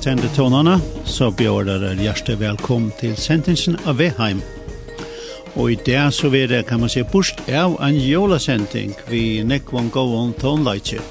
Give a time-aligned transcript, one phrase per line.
[0.00, 4.38] velkjente tonene, så bjør dere hjertelig velkommen til sentensen av Veheim.
[5.60, 9.90] Og i det så vil det, kan man si, bort av en jolasenting vi nekvån
[9.92, 11.02] gåvån tonleitje.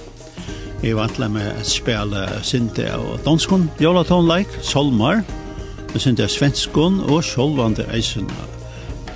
[0.81, 5.21] Jeg vantler med å spille sinte og danskon jolatonleik, solmar,
[5.93, 8.25] og sinte av svenskon og solvande eisen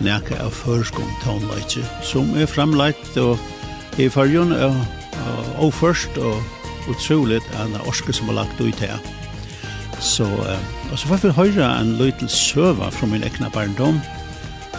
[0.05, 3.42] nekka av førskon tonleitje, som er fremleikt og
[3.98, 4.78] i fargen og,
[5.17, 9.02] og, og først og utroligt en orske som har lagt ut her.
[10.03, 14.02] Så, uh, og så får vi høre en liten søva fra min egna barndom,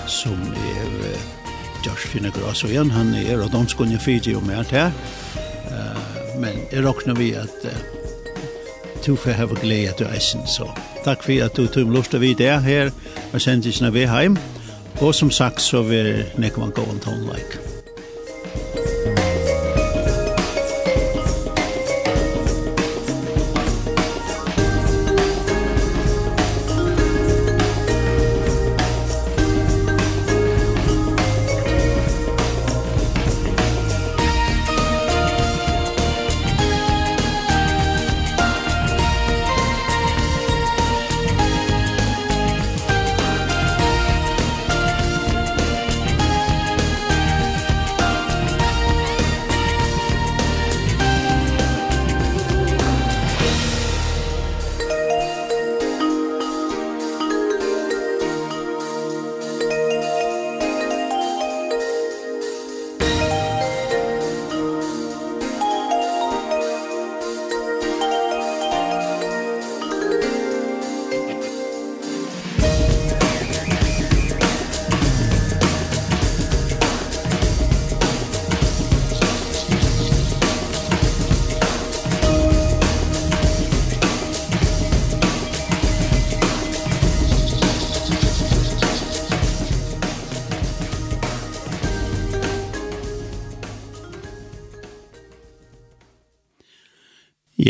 [0.07, 1.25] som er uh,
[1.87, 4.93] Josh Finnegar også igjen, han er av domskunnig Fiji og mer til,
[5.73, 6.05] uh,
[6.41, 7.81] men jeg råkner vi at uh,
[9.07, 10.69] du får hava glede til eisen, så
[11.05, 12.93] takk for at du tog lust av vi det her,
[13.35, 14.39] og sendte ikke när vi hem.
[14.95, 17.74] Och og som sagt så vil nekvann gå en tone like.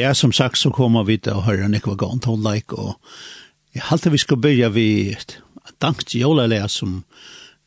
[0.05, 2.27] ja, som sagt så kommer vi til å høre Nikva Gant
[2.77, 2.99] og
[3.75, 5.39] jeg halte vi skal begynne vi et
[5.83, 6.13] dansk
[6.69, 6.99] som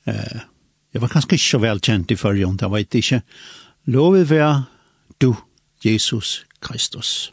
[0.06, 0.44] eh,
[0.94, 3.22] jeg var kanskje ikke så velkjent i førjon, det var ikke
[3.92, 4.52] lovet være
[5.22, 5.34] du,
[5.84, 7.32] Jesus Kristus.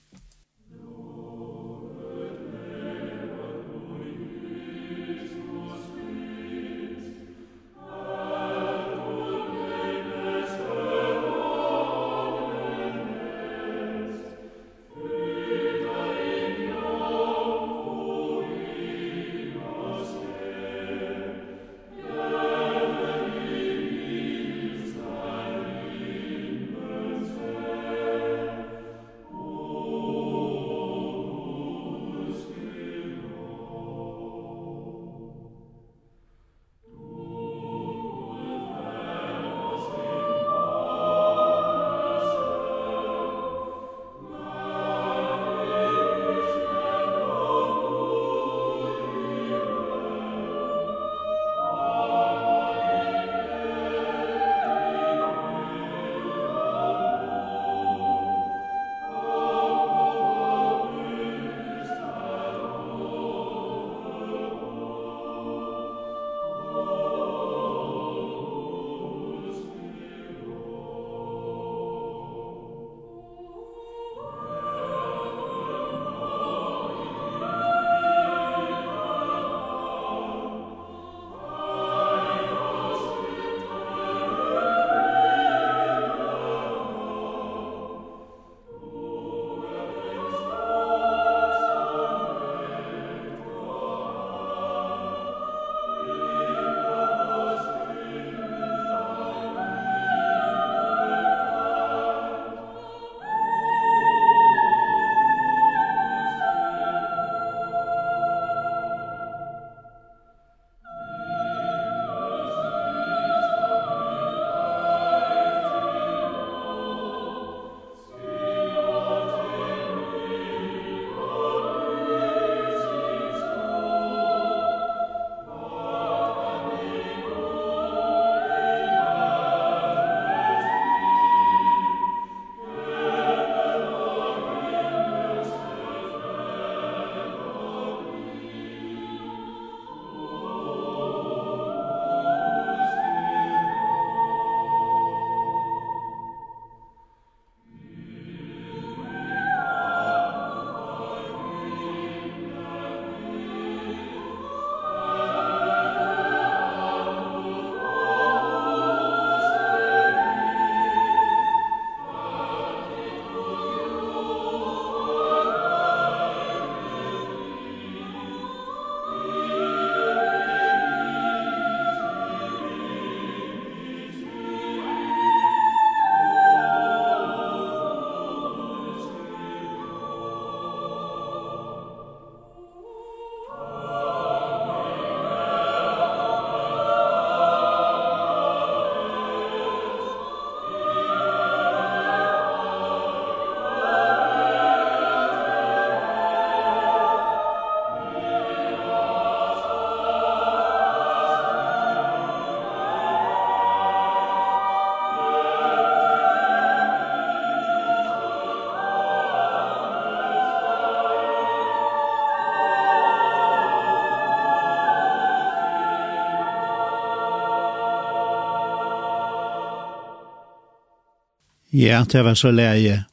[221.77, 223.05] Ja, det var så lærje.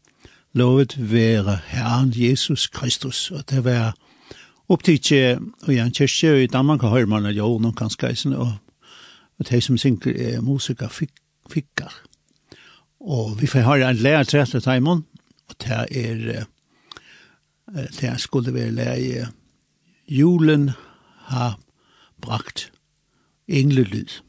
[0.54, 3.96] Lovet være Herren Jesus Kristus, og det var
[4.69, 8.54] opptidje, og jeg kjørste i Danmark og Høyman og Jorden og Kanskeisen, og,
[9.40, 11.10] og de som synger er musiker fik,
[11.50, 12.04] fikkar.
[13.00, 15.06] Og vi får høre en lærer til etter Taimon,
[15.50, 16.46] og det er,
[18.02, 19.28] det skulle være lærje,
[20.08, 20.69] julen
[21.18, 21.58] har
[22.22, 22.72] brakt
[23.48, 24.22] englelyd.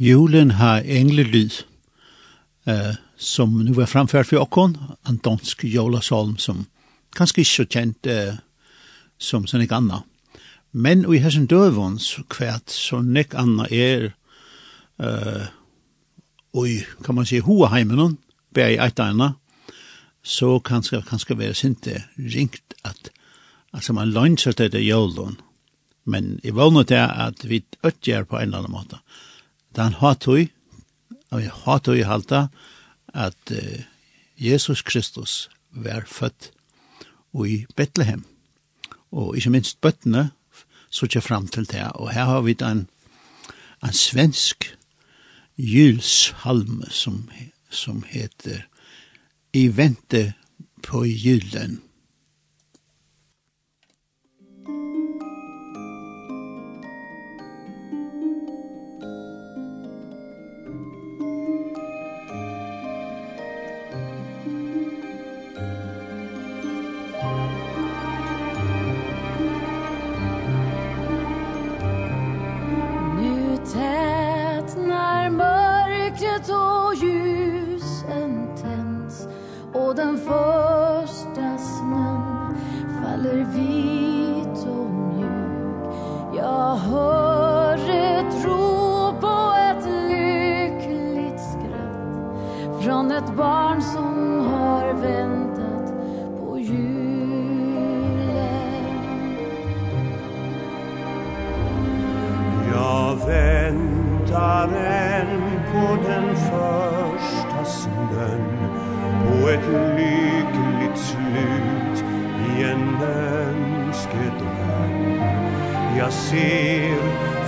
[0.00, 1.52] Julen har englelyd,
[2.66, 4.78] eh, som nu er framført for okkon,
[5.08, 6.62] en dansk jolasalm som
[7.12, 8.38] kanskje ikke så kjent eh,
[9.18, 10.00] som sånn ikke anna.
[10.72, 14.14] Men i hessen døven så kvært så nek anna er
[15.04, 15.52] eh,
[16.56, 16.66] og
[17.04, 18.16] kan man si, hoa heimen,
[18.56, 19.34] bæg i eitegna,
[20.22, 23.12] så kanskje, kanskje være sinte ringt at
[23.76, 25.36] altså man lønser det til jolun.
[26.04, 29.04] Men i vågner til at vi øtjer på en eller annen måte
[29.76, 30.46] den hatøy,
[31.30, 32.46] og jeg hatøy halta,
[33.14, 33.80] at uh,
[34.36, 36.50] Jesus Kristus var født
[37.46, 38.24] i Bethlehem.
[39.10, 40.30] Og ikke minst bøttene,
[40.90, 41.92] så ikke fram til det.
[41.94, 42.88] Og her har vi den
[43.84, 44.76] en svensk
[45.58, 47.28] julshalm som,
[47.70, 48.66] som heter
[49.52, 50.32] I vente
[50.82, 51.82] på julen.
[116.30, 116.96] ser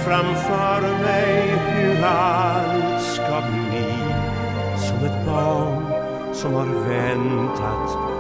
[0.05, 3.95] framför mig hur allt ska bli
[4.77, 5.87] Som ett barn
[6.35, 8.12] som har väntat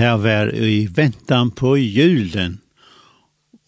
[0.00, 2.54] Det var i ventan på julen.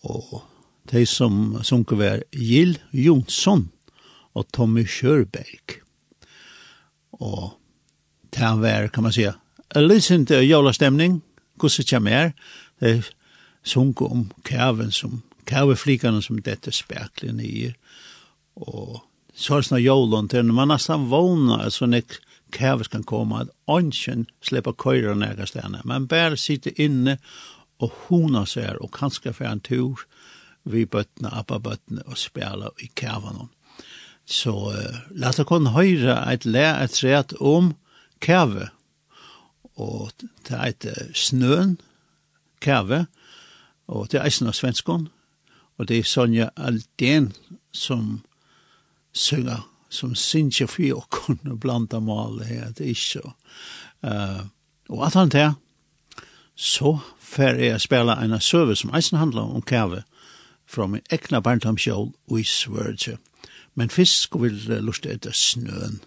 [0.01, 0.41] Og
[0.89, 3.67] de som sunker var Jill Jonsson
[4.33, 5.75] og Tommy Kjørberg.
[7.21, 7.53] Og
[8.33, 9.35] det var, kan man säga,
[9.75, 11.21] en liten julastämning.
[11.57, 12.33] kommer Kjamer,
[12.81, 13.03] de
[13.63, 17.75] sunker om kärven som, kärveflikarna som dette spekler nye.
[18.55, 19.03] Og
[19.35, 23.51] så er det sånn julen til, man nesten vågner, så nekk, kæves kan komme at
[23.67, 27.19] ånden slipper køyre nægge stedene, men bare sitte inne
[27.83, 30.05] og hona seg og kanskje for en tur
[30.65, 33.51] vi bøttene, appa bøttene og spela i kævanen.
[34.25, 37.73] Så uh, la oss kunne høre et le et rett om
[38.23, 38.69] kæve,
[39.75, 40.13] og
[40.47, 41.81] det er et snøen
[42.61, 43.07] kæve,
[43.89, 45.09] og det er eisen av svenskån,
[45.79, 47.33] og det er Sonja Aldén
[47.73, 48.23] som
[49.13, 53.35] synger som syns jo for å kunne blanda malet her, det er ikke.
[54.03, 54.49] Uh,
[54.93, 55.53] og at han til,
[56.57, 60.03] så fer jeg spela en søve som eisen handler om kave
[60.69, 63.19] fra min ekna barndomsjål og i svørtje.
[63.75, 66.01] Men først skulle vi luste etter snøen.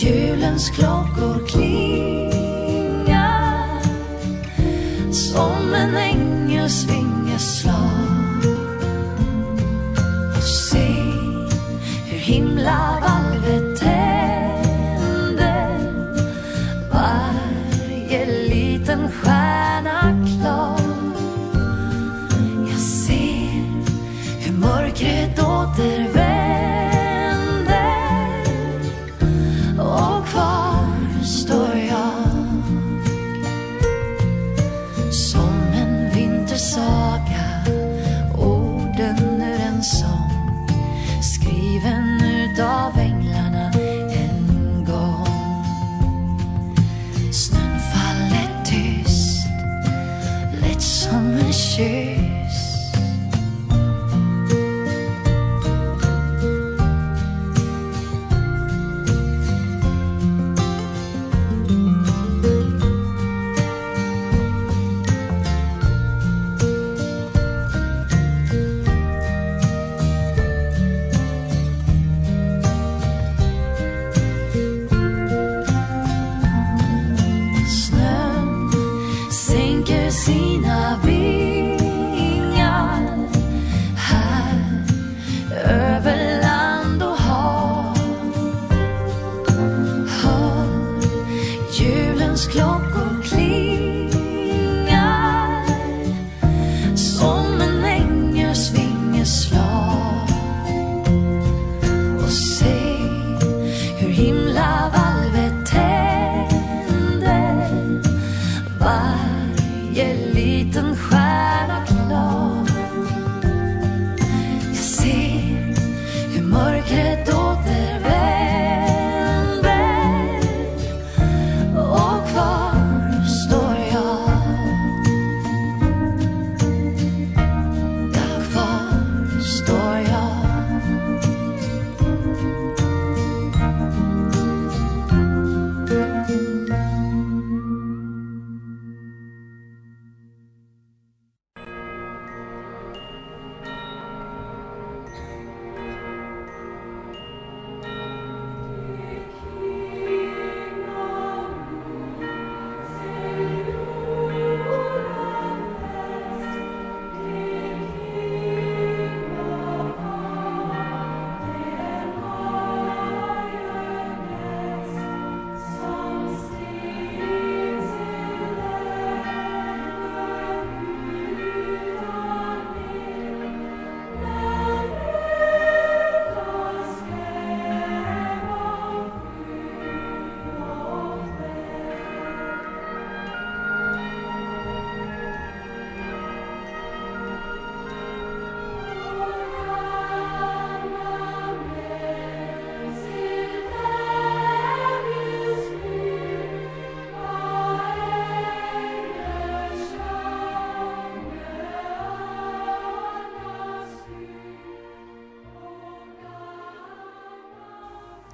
[0.00, 3.08] Julens klockor klingar.
[5.12, 8.44] Som en ängels vingeslag
[10.36, 10.92] Och se
[12.06, 12.97] hur himlar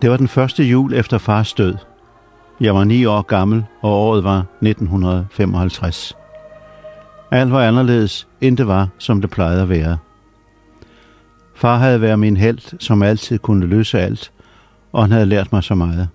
[0.05, 1.75] Det var den første jul efter fars død.
[2.61, 6.17] Jeg var ni år gammel, og året var 1955.
[7.31, 9.99] Alt var anderledes, end det var, som det plejede at være.
[11.55, 14.33] Far havde været min held, som altid kunne løse alt,
[14.93, 16.09] og han havde lært mig så meget.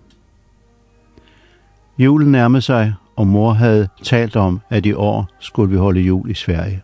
[1.97, 6.30] Julen nærmede sig, og mor havde talt om, at i år skulle vi holde jul
[6.30, 6.82] i Sverige.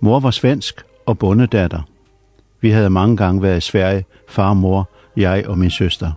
[0.00, 1.82] Mor var svensk og bondedatter.
[2.60, 4.88] Vi havde mange gange været i Sverige, far og mor,
[5.20, 6.12] jeg og min søster.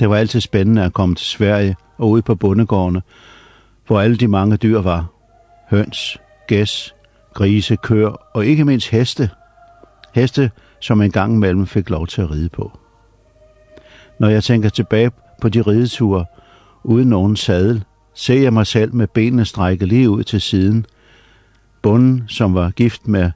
[0.00, 3.02] Det var altid spændende at komme til Sverige og ud på bondegårdene,
[3.86, 5.06] hvor alle de mange dyr var.
[5.70, 6.94] Høns, gæs,
[7.34, 9.30] grise, kør og ikke mindst heste.
[10.14, 12.78] Heste, som en gang imellem fik lov til at ride på.
[14.20, 16.24] Når jeg tænker tilbage på de rideture,
[16.84, 20.86] uden nogen sadel, ser jeg mig selv med benene strækket lige ud til siden.
[21.82, 23.30] Bunden, som var gift med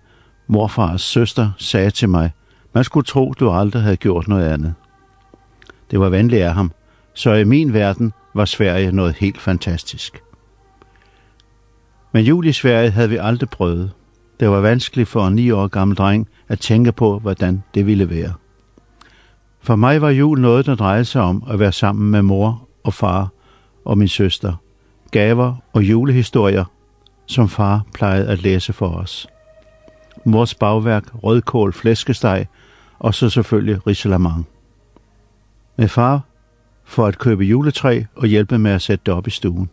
[0.47, 2.31] morfars søster, sagde til mig–
[2.77, 4.75] Man skulle tro, du aldrig havde gjort noget andet.
[5.91, 6.73] Det var venligt af ham,
[7.15, 10.23] så i min verden var Sverige noget helt fantastisk.
[12.13, 13.93] Men jul i Sverige havde vi aldrig prøvet.
[14.41, 18.11] Det var vanskeligt for en ni år gammel dreng at tænke på, hvordan det ville
[18.11, 18.33] være.
[19.61, 22.95] For mig var jul noget, der drejede sig om at være sammen med mor og
[22.95, 23.29] far
[23.85, 24.55] og min søster.
[25.11, 26.65] Gaver og julehistorier,
[27.27, 29.27] som far plejede at læse for os.
[30.25, 32.47] Mors bagværk, rødkål, flæskesteg
[32.99, 34.47] og så selvfølgelig Risalamang.
[35.77, 36.21] Med far
[36.85, 39.71] for at købe juletræ og hjælpe med at sætte det op i stuen.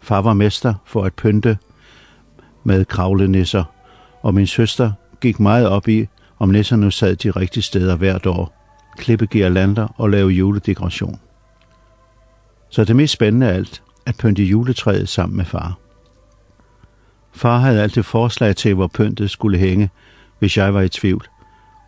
[0.00, 1.58] Far var mester for at pynte
[2.64, 3.64] med kravlenisser,
[4.22, 8.54] og min søster gik meget op i, om nisserne sad de rigtige steder hvert år,
[8.96, 11.20] klippe girlander og lave juledekoration.
[12.70, 15.78] Så det mest spændende af alt, at pynte juletræet sammen med far.
[17.32, 19.90] Far havde altid forslag til, hvor pyntet skulle hænge,
[20.38, 21.28] hvis jeg var i tvivl–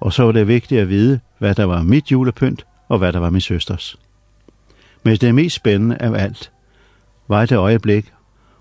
[0.00, 3.18] og så var det vigtigt at vide, hvad der var mit julepynt og hvad der
[3.18, 3.96] var min søsters.
[5.02, 6.52] Men det mest spændende af alt
[7.28, 8.12] var det øjeblik,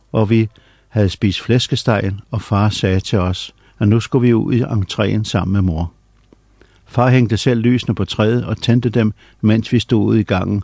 [0.10, 0.50] hvor vi
[0.90, 5.24] havde spist flæskestegen, og far sagde til os, at nu skulle vi ud i entréen
[5.24, 5.94] sammen med mor.
[6.86, 10.64] Far hængte selv lysene på træet og tændte dem, mens vi stod ude i gangen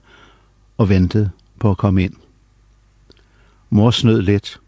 [0.77, 2.13] og ventede på at komme ind.
[3.69, 4.59] Mor snød lidt.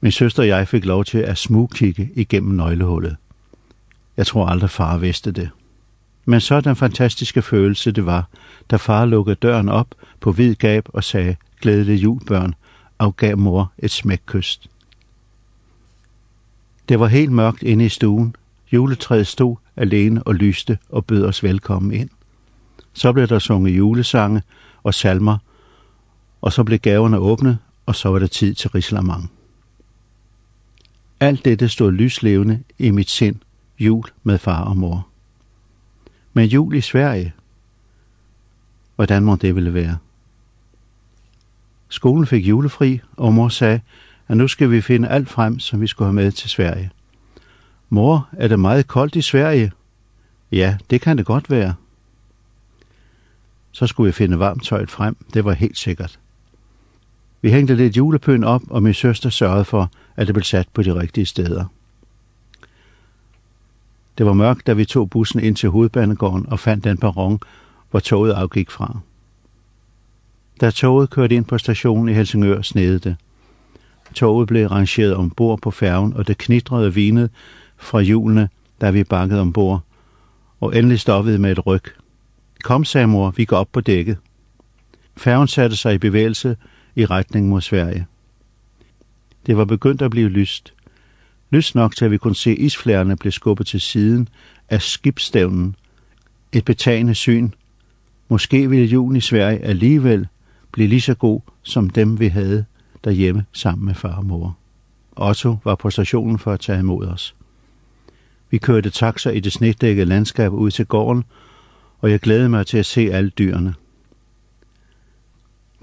[0.00, 3.16] Min søster og jeg fik lov til at smugkigge igennem nøglehullet.
[4.22, 5.50] Jeg tror aldrig far vidste det.
[6.24, 8.28] Men så den fantastiske følelse det var,
[8.70, 12.54] da far lukkede døren op på hvid gab og sagde, glædelig jul, børn,
[12.98, 14.70] og gav mor et smækkyst.
[16.88, 18.36] Det var helt mørkt inde i stuen.
[18.72, 22.10] Juletræet stod alene og lyste og bød os velkommen ind.
[22.92, 24.42] Så blev der sunget julesange
[24.82, 25.38] og salmer,
[26.40, 29.30] og så blev gaverne åbne, og så var det tid til rislamang.
[31.20, 33.36] Alt dette stod lyslevende i mit sind
[33.82, 35.06] jul med far og mor.
[36.32, 37.32] Men jul i Sverige,
[38.96, 39.98] hvordan må det ville være?
[41.88, 43.80] Skolen fik julefri, og mor sagde,
[44.28, 46.90] at nu skal vi finde alt frem, som vi skulle have med til Sverige.
[47.88, 49.72] Mor, er det meget koldt i Sverige?
[50.52, 51.74] Ja, det kan det godt være.
[53.72, 56.18] Så skulle vi finde varmt tøjet frem, det var helt sikkert.
[57.42, 60.82] Vi hængte lidt julepynt op, og min søster sørgede for, at det blev sat på
[60.82, 61.64] de rigtige steder.
[64.18, 67.40] Det var mørkt, da vi tog bussen ind til hovedbanegården og fandt den perron,
[67.90, 68.98] hvor toget afgik fra.
[70.60, 73.16] Da toget kørte ind på stationen i Helsingør, snede det.
[74.14, 77.30] Toget blev rangeret ombord på færgen, og det knitrede vinet
[77.76, 78.48] fra hjulene,
[78.80, 79.80] da vi bakkede ombord,
[80.60, 81.82] og endelig stoppede med et ryg.
[82.62, 84.16] Kom, sagde mor, vi går op på dækket.
[85.16, 86.56] Færgen satte sig i bevægelse
[86.96, 88.06] i retning mod Sverige.
[89.46, 90.74] Det var begyndt at blive lyst
[91.52, 94.28] lyst nok til at vi kunne se isflærene blive skubbet til siden
[94.68, 95.76] af skibsstævnen.
[96.52, 97.50] Et betagende syn.
[98.28, 100.26] Måske ville julen i Sverige alligevel
[100.72, 102.64] blive lige så god som dem, vi havde
[103.04, 104.56] derhjemme sammen med far og mor.
[105.16, 107.34] Otto var på stationen for at tage imod os.
[108.50, 111.24] Vi kørte taxa i det snedækkede landskab ud til gården,
[112.00, 113.74] og jeg glædede mig til at se alle dyrene.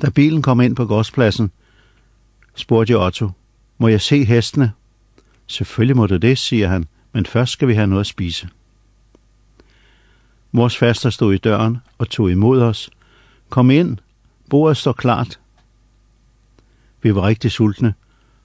[0.01, 1.51] Da bilen kom ind på gårdspladsen,
[2.55, 3.29] spurgte jeg Otto,
[3.77, 4.71] må jeg se hestene
[5.49, 8.49] Selvfølgelig må du det, siger han, men først skal vi have noget at spise.
[10.51, 12.89] Mors faster stod i døren og tog imod os.
[13.49, 13.97] Kom ind,
[14.49, 15.39] bordet står klart.
[17.01, 17.93] Vi var rigtig sultne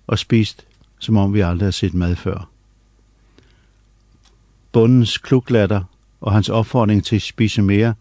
[0.06, 0.66] og spist,
[0.98, 2.48] som om vi aldrig havde set mad før.
[4.72, 5.82] Bundens kluklatter
[6.20, 7.94] og hans opfordring til at spise mere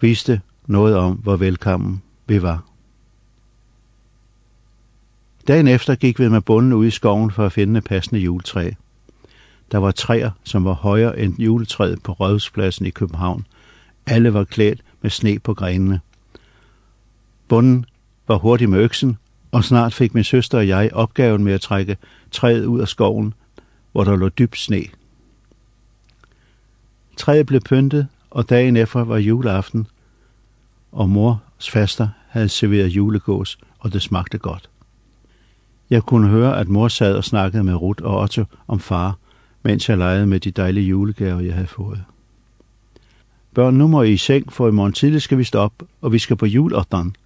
[0.00, 2.73] viste noget om, hvor velkommen vi var.
[5.48, 8.70] Dagen efter gik vi med bunden ud i skoven for at finde passende juletræ.
[9.72, 13.46] Der var træer, som var højere end juletræet på Rødhuspladsen i København.
[14.06, 16.00] Alle var klædt med sne på grenene.
[17.48, 17.86] Bunden
[18.28, 19.18] var hurtig med øksen,
[19.52, 21.96] og snart fik min søster og jeg opgaven med at trække
[22.30, 23.34] træet ud af skoven,
[23.92, 24.84] hvor der lå dyb sne.
[27.16, 29.86] Træet blev pyntet, og dagen efter var juleaften,
[30.92, 34.68] og mors faster havde serveret julegås, og det smagte godt.
[35.90, 39.18] Jeg kunne høre, at mor sad og snakkede med Ruth og Otto om far,
[39.62, 42.04] mens jeg legede med de dejlige julegaver, jeg havde fået.
[43.54, 46.12] Børn, nu må I i seng, for i morgen tidlig skal vi stå op, og
[46.12, 47.16] vi skal på julotteren.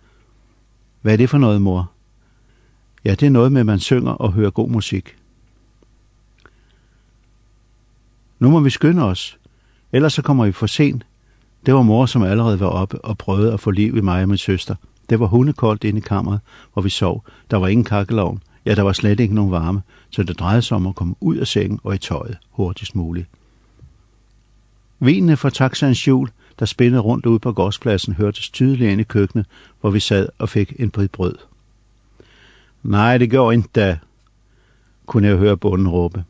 [1.02, 1.90] Hvad er det for noget, mor?
[3.04, 5.16] Ja, det er noget med, at man synger og hører god musik.
[8.38, 9.38] Nu må vi skynde os,
[9.92, 11.06] ellers så kommer vi for sent.
[11.66, 14.28] Det var mor, som allerede var oppe og prøvede at få liv i mig og
[14.28, 14.74] min søster.
[15.10, 16.40] Det var hundekoldt inde i kammeret,
[16.72, 17.24] hvor vi sov.
[17.50, 20.76] Der var ingen kakkelovn, Ja, der var slet ikke nogen varme, så det drejede sig
[20.76, 23.26] om at komme ud af sengen og i tøjet hurtigst muligt.
[24.98, 29.46] Vinene fra taxans hjul, der spændede rundt ude på gårdspladsen, hørtes tydeligt ind i køkkenet,
[29.80, 31.34] hvor vi sad og fik en bid brød.
[32.82, 33.98] Nej, det går ikke da,
[35.06, 36.24] kunne jeg høre bunden råbe.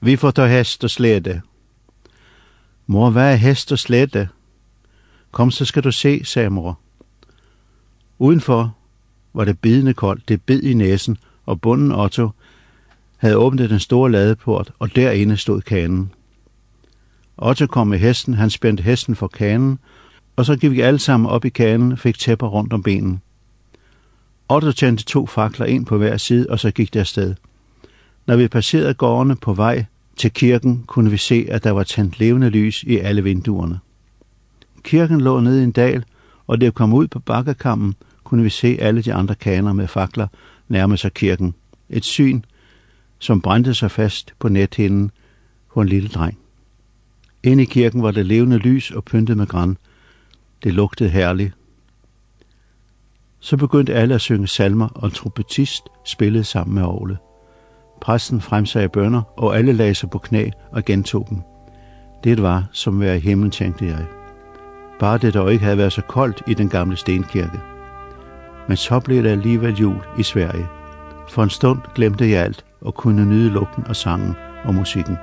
[0.00, 1.42] Vi får ta hest og slette.
[2.86, 4.28] Mor, hvad er hest og slette?
[5.30, 6.78] Kom, så skal du se, sagde mor.
[8.18, 8.74] Udenfor
[9.32, 12.30] var det bidende koldt, det bed i næsen, og bunden Otto
[13.16, 16.12] havde åbnet den store ladeport, og derinde stod kanen.
[17.36, 19.78] Otto kom med hesten, han spændte hesten for kanen,
[20.36, 23.20] og så gik vi alle sammen op i kanen og fik tæpper rundt om benen.
[24.48, 27.34] Otto tændte to fakler ind på hver side, og så gik der sted.
[28.26, 29.84] Når vi passerede gårdene på vej
[30.16, 33.78] til kirken, kunne vi se, at der var tændt levende lys i alle vinduerne.
[34.82, 36.04] Kirken lå nede i en dal,
[36.46, 40.26] og det kom ud på bakkekammen, kunne vi se alle de andre kaner med fakler,
[40.70, 41.54] nærme sig kirken.
[41.88, 42.42] Et syn,
[43.18, 45.10] som brændte sig fast på nethinden
[45.74, 46.38] for en lille dreng.
[47.42, 49.76] Inde i kirken var det levende lys og pyntet med græn.
[50.64, 51.54] Det lugtede herligt.
[53.40, 57.16] Så begyndte alle at synge salmer, og en trompetist spillede sammen med Ole.
[58.00, 61.38] Præsten fremsagde bønder, og alle lagde sig på knæ og gentog dem.
[62.24, 64.06] Det var som være i himlen, tænkte jeg.
[65.00, 67.60] Bare det, dog ikke havde været så koldt i den gamle stenkirke.
[68.70, 70.68] Men så blev det alligevel jul i Sverige.
[71.28, 75.16] For en stund glemte jeg alt og kunne nyde lugten og sangen og musikken.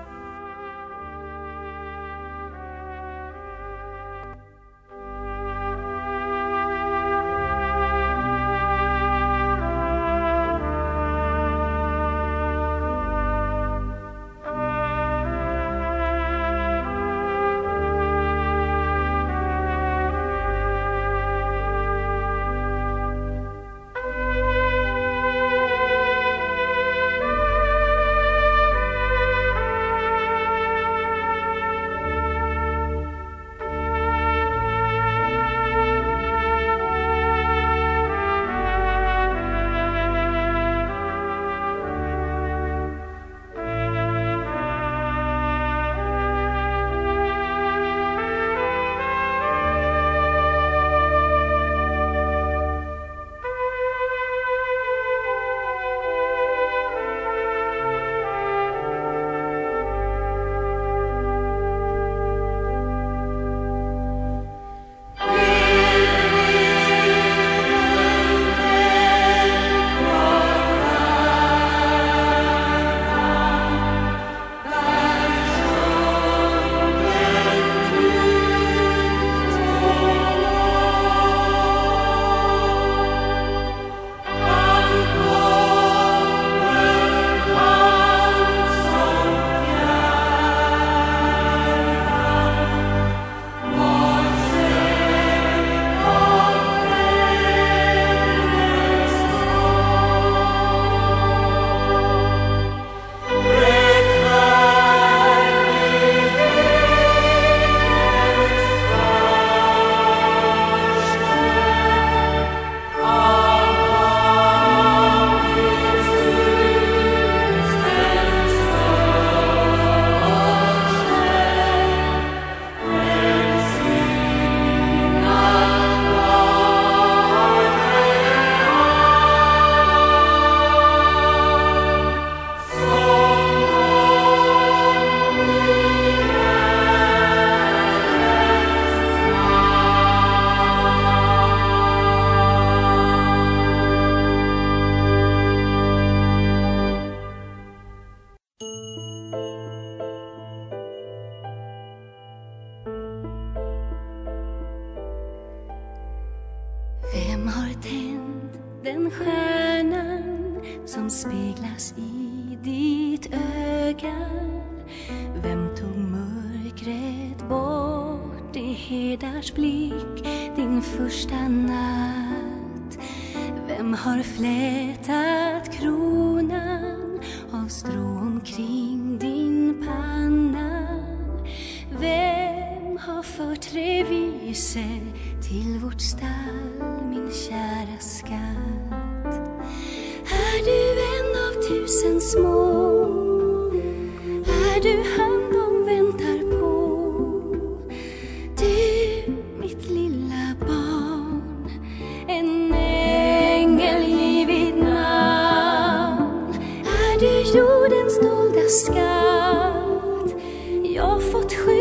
[207.58, 210.36] jordens dolda skatt
[210.84, 211.77] Jag har fått skydd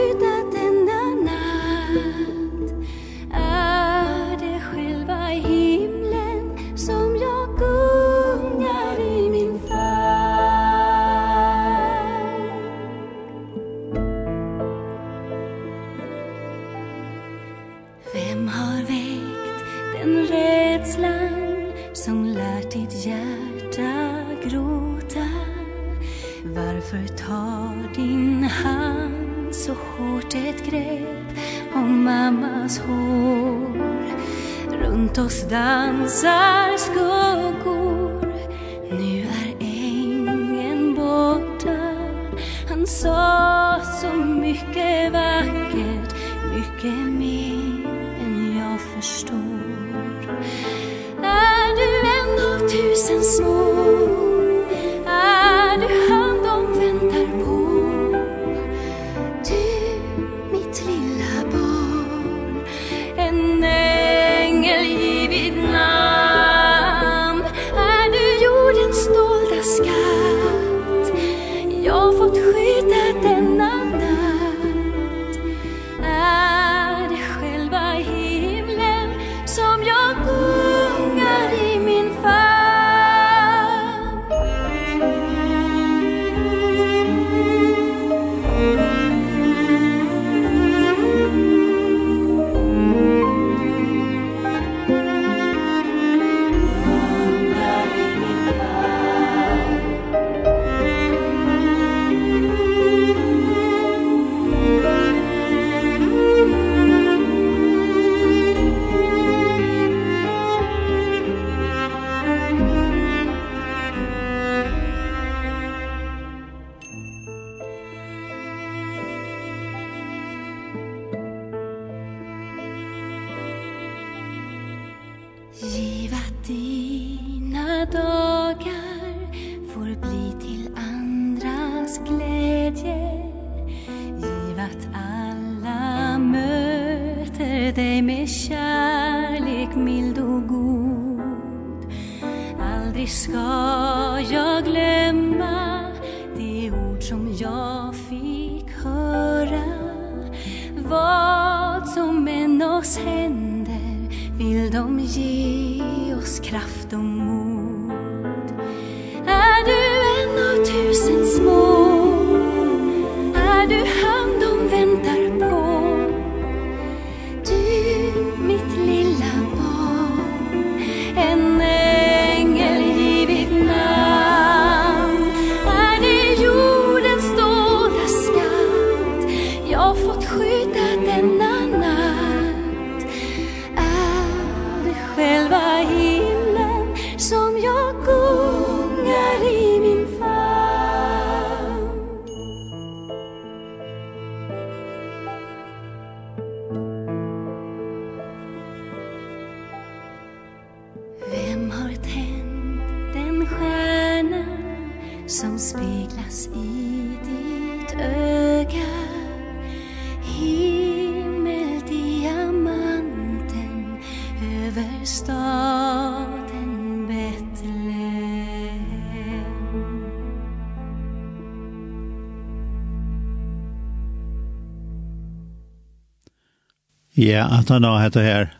[227.17, 228.51] Ja, at han har hette her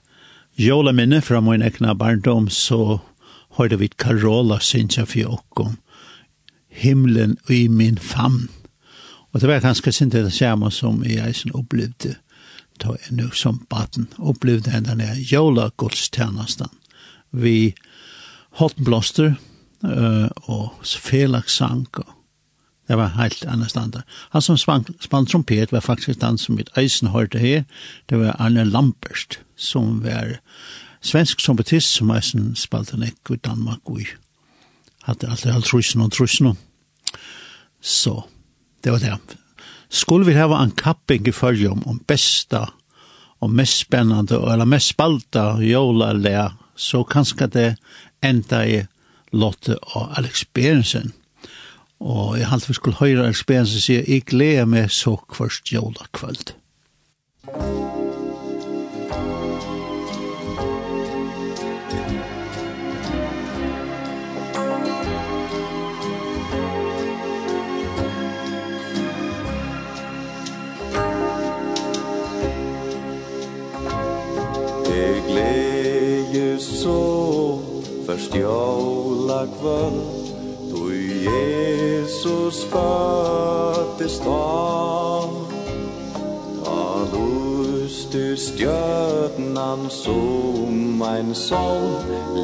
[0.57, 3.03] Jola minne fra min ekna barndom, så
[3.59, 5.75] hørte vi Karola synsja fjåkom.
[6.73, 8.49] Himlen i min famn.
[9.33, 12.15] Og det var ganske sinte det samme som jeg som opplevde
[12.81, 16.69] da jeg nu som baden opplevde henne denne jola gudstjennesten.
[17.33, 17.75] Vi
[18.61, 19.35] holdt blåster
[19.85, 22.16] uh, og felagssang og
[22.87, 24.03] Det var helt annet standard.
[24.31, 27.65] Han som spann trompet var faktisk den som mitt eisen hørte her.
[28.07, 30.39] Det var Arne Lampert, som var
[31.01, 34.07] svensk trompetist som eisen spalte nekk i Danmark og.
[35.07, 36.57] Hadde alltid alt trusen og trusen.
[37.81, 38.25] Så,
[38.83, 39.19] det var det.
[39.89, 42.67] Skulle vi hava en kapping i følge om, om besta
[43.41, 47.69] og mest spennende, eller mest spalta jola eller så kanskje det
[48.25, 48.81] enda i
[49.33, 51.13] Lotte og Alex Berensen.
[52.01, 56.07] Og jeg halte vi skulle høre Alf Bensen sier, jeg gleder meg så kvart jola
[56.13, 56.53] kvöld.
[74.87, 77.01] Jeg gleder så
[78.07, 80.26] först jola kvöld
[81.27, 85.31] Jesus fattes tam
[86.65, 91.99] Ta lust du stjörnan som ein sol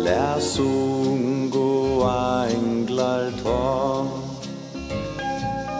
[0.04, 2.02] Läs ungo
[2.50, 4.06] englar ta.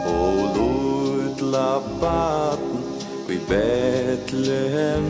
[0.07, 2.83] Og lutla baden
[3.27, 5.05] vi Bethlehem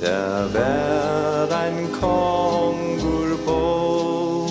[0.00, 4.46] Der vær ein kongur bo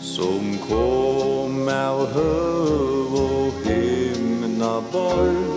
[0.00, 1.07] Som kongur
[1.78, 5.47] av høv og himna borg.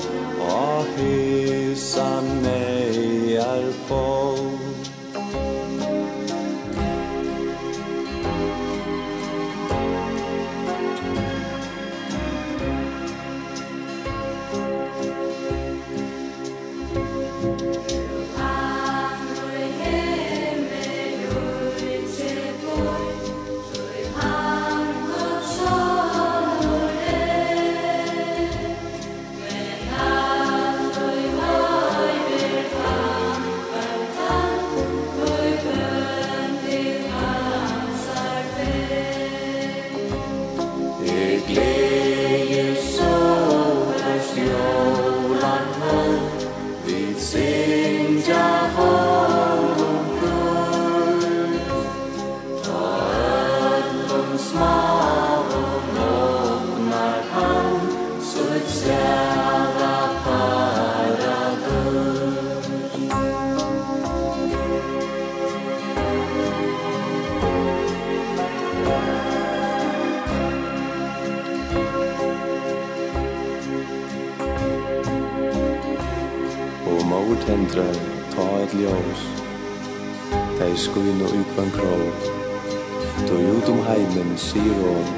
[83.62, 85.10] ut om heimen, sier hon,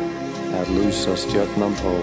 [0.58, 1.94] er lysa stjörnan på.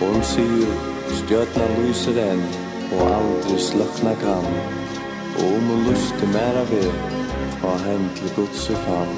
[0.00, 0.72] Hon sier,
[1.16, 2.42] stjörnan lyser enn,
[2.92, 4.48] og aldri slökna kan.
[5.38, 6.90] Og om hun lyste mera ved,
[7.62, 9.14] ta hen til godse fan.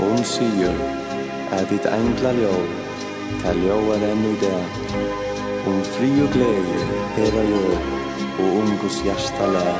[0.00, 0.76] Hon sier,
[1.56, 2.54] er ditt enkla ljå,
[3.44, 4.62] ta ljå er enn i det.
[5.66, 6.80] Om fri og glede,
[7.16, 7.66] hera ljå,
[8.36, 9.76] og om hjärsta lär.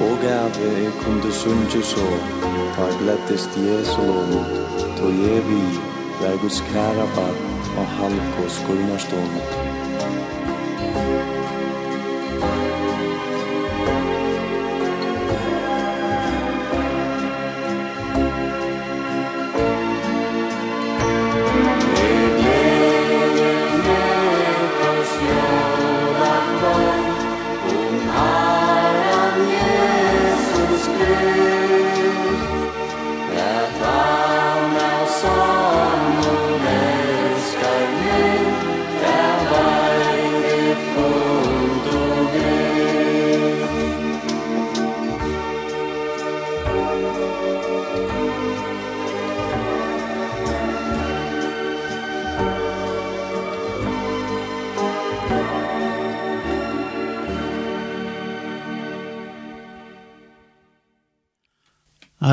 [0.00, 2.06] Og gave er kunde sunge så,
[2.80, 4.44] Förglättest Jesu lån
[5.00, 5.78] då ger vi,
[6.20, 7.36] där Guds kära barn
[7.78, 9.69] och halkos gulnar stånd.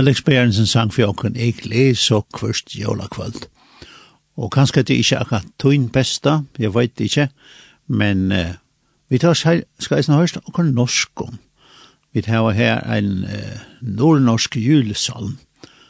[0.08, 3.52] Alex Berensen sang for åkken «Eg les og kvørst jolakvald».
[4.40, 7.26] Og kanskje det ikke akkurat tøyn besta, jeg vet ikke,
[7.92, 8.56] men uh,
[9.12, 11.36] vi tar skal eisen høyst åkken norsk om.
[12.16, 15.36] Vi tar her en uh, nordnorsk julesalm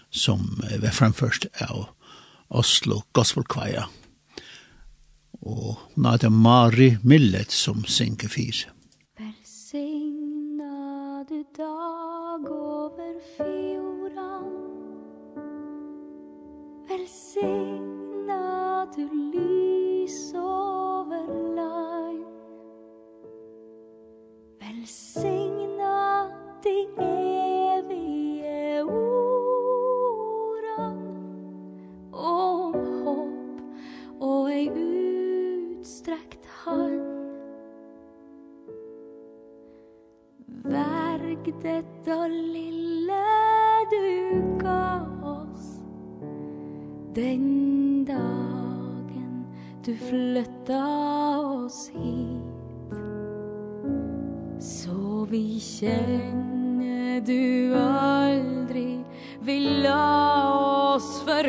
[0.10, 1.86] som uh, var fremførst av
[2.50, 3.86] Oslo Gospel Choir.
[5.46, 8.74] Og hun det Mari Millet som synger fire.
[9.22, 10.58] Velsignade
[11.54, 13.57] dag over fyr
[18.98, 21.26] setter lys over
[21.56, 22.18] lai
[24.60, 25.37] Velsign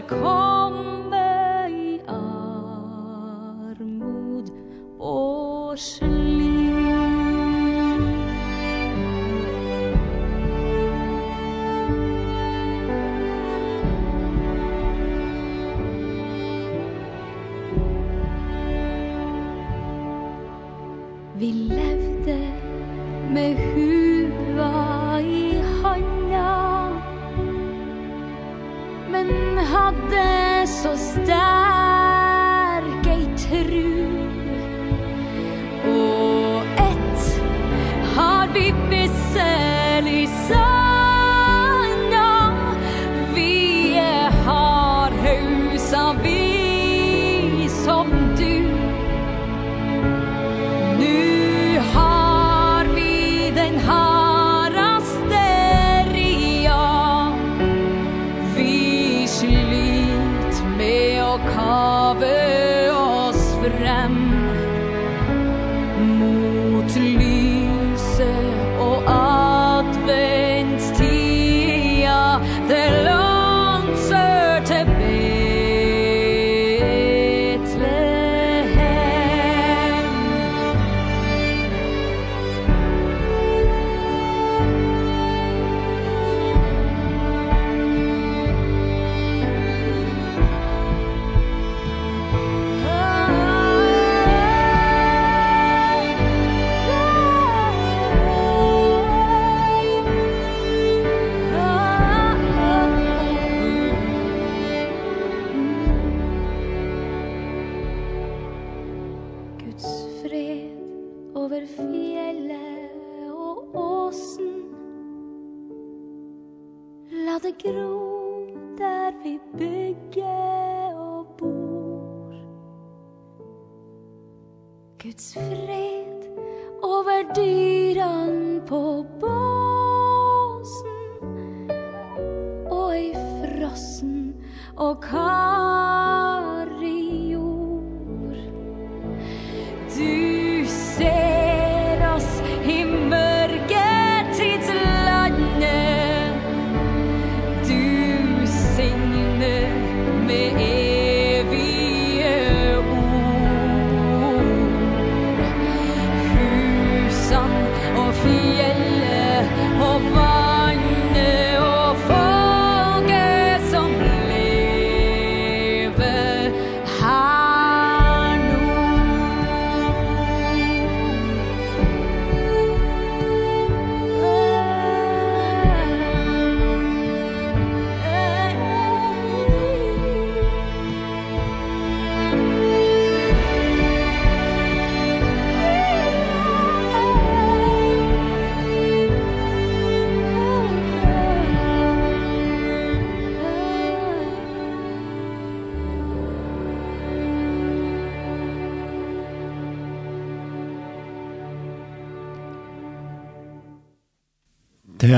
[0.09, 0.58] kom.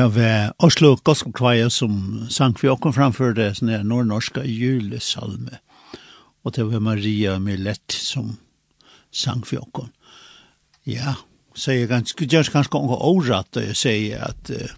[0.00, 5.58] Det var Oslo Gospel Choir som sang for åkken framfor det sånne her nordnorske julesalme.
[6.40, 8.30] Og det var Maria Millett som
[9.12, 9.90] sang for åkken.
[10.88, 11.18] Ja,
[11.52, 14.72] så jeg ganske, jeg ganske unge året da jeg sier at uh,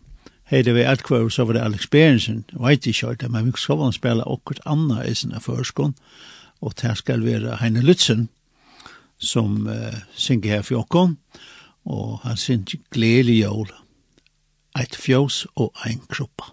[0.51, 3.55] hei det var alt kvar så var det Alex Berensen, vet ikke det, men vi
[3.63, 5.95] skal vel spille åkken annet i sinne førskånd.
[6.67, 8.27] Og det skal være Heine Lutzen
[9.23, 11.15] som uh, synger her for åkken.
[11.87, 13.71] Og han synger gledelig jål
[14.79, 16.53] eit fjós og ein kroppa.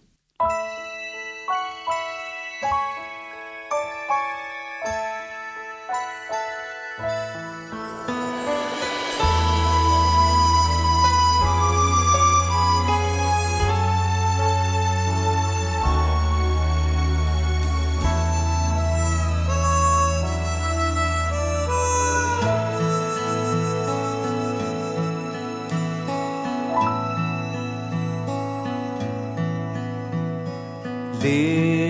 [31.22, 31.89] Det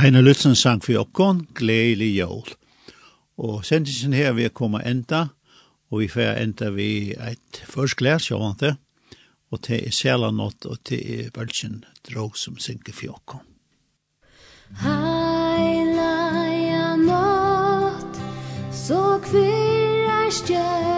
[0.00, 2.46] Heine Lutzen sang for okkon, gledelig jól.
[3.36, 5.26] Og sendisen her vil komme enda,
[5.92, 8.72] og vi får enda vi et førstglæs, jeg vant det,
[9.52, 13.44] og til er særlig nått, og til er velgen drog som synger for okkon.
[14.80, 16.14] Heila
[16.56, 18.22] ja nått,
[18.72, 20.89] så kvirrer stjøl,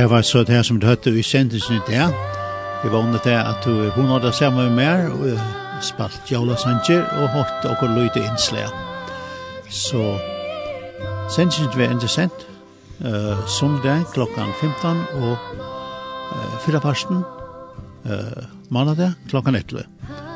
[0.00, 2.06] det var så det som du hørte i sendelsen i det.
[2.82, 5.38] Jeg var under det at du hun hadde sammen med meg, og
[5.84, 8.72] spalt Jaula Sanger, og hørt og løyte innslag.
[9.68, 10.16] Så
[11.36, 12.46] sendelsen var interessant,
[13.04, 15.36] uh, sundag klokkan 15, og
[16.32, 17.20] uh, fyra parsten,
[18.04, 19.84] uh, mandag klokkan 11.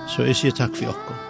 [0.09, 1.24] Så jeg sier takk for dere.